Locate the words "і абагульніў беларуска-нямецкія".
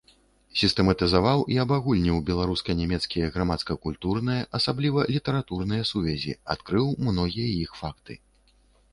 1.55-3.25